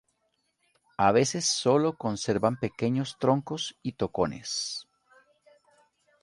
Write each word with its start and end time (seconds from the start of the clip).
A 0.97 1.11
veces 1.11 1.45
solo 1.45 1.95
conservan 1.95 2.59
"pequeños 2.59 3.17
troncos" 3.19 3.77
y 3.83 3.91
tocones. 3.91 4.87